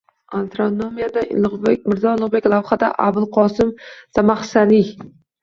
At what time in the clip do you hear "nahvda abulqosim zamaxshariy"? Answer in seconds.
2.55-4.91